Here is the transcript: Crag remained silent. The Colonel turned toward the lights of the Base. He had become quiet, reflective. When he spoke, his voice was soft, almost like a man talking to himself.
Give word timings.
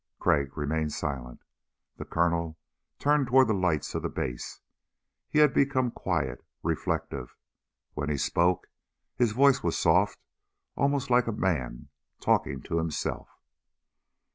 Crag 0.17 0.57
remained 0.57 0.93
silent. 0.93 1.43
The 1.97 2.05
Colonel 2.05 2.57
turned 2.97 3.27
toward 3.27 3.47
the 3.49 3.53
lights 3.53 3.93
of 3.93 4.01
the 4.01 4.09
Base. 4.09 4.59
He 5.29 5.37
had 5.37 5.53
become 5.53 5.91
quiet, 5.91 6.43
reflective. 6.63 7.37
When 7.93 8.09
he 8.09 8.17
spoke, 8.17 8.71
his 9.15 9.33
voice 9.33 9.61
was 9.61 9.77
soft, 9.77 10.17
almost 10.75 11.11
like 11.11 11.27
a 11.27 11.31
man 11.31 11.89
talking 12.19 12.63
to 12.63 12.79
himself. 12.79 13.29